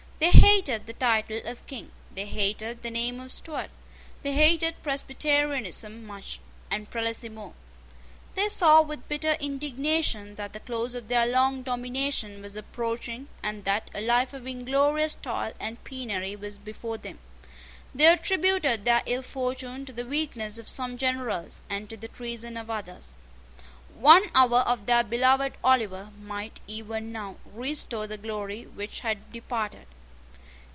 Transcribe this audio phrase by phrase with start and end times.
[0.21, 1.89] They hated the title of King.
[2.13, 3.71] They hated the name of Stuart.
[4.21, 6.39] They hated Presbyterianism much,
[6.69, 7.53] and Prelacy more.
[8.35, 13.65] They saw with bitter indignation that the close of their long domination was approaching, and
[13.65, 17.17] that a life of inglorious toil and penury was before them.
[17.95, 22.57] They attributed their ill fortune to the weakness of some generals, and to the treason
[22.57, 23.15] of others.
[23.97, 29.87] One hour of their beloved Oliver might even now restore the glory which had departed.